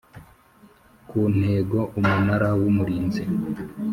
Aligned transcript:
Ku 1.07 1.19
ntego 1.35 1.79
umunara 1.99 2.49
w 2.59 2.61
umurinzi 2.69 3.23